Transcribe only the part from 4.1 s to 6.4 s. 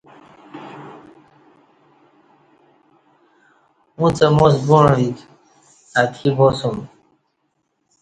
اہ ماس بوعی ویک اتکی